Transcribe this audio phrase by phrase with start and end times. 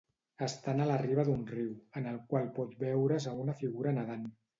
[0.43, 1.67] Estan a la riba d'un riu,
[2.01, 4.25] en el qual pot veure's a una figura nedant.